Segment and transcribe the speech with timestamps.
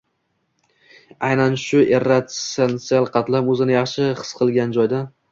[1.25, 5.03] aynan shu «irratsional» qatlam o‘zini yaxshi his qilgan joyda